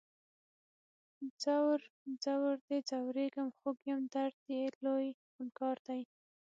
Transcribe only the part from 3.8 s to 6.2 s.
یم درد یې لوی خونکار دی